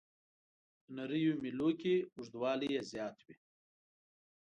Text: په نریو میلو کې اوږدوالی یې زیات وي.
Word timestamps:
په 0.83 0.89
نریو 0.95 1.33
میلو 1.43 1.69
کې 1.81 1.95
اوږدوالی 2.15 2.67
یې 2.75 2.81
زیات 2.91 3.17
وي. 3.25 3.35